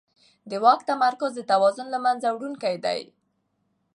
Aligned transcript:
د 0.49 0.51
واک 0.63 0.79
تمرکز 0.91 1.31
د 1.35 1.41
توازن 1.51 1.87
له 1.91 1.99
منځه 2.05 2.27
وړونکی 2.31 2.75
دی 2.85 3.01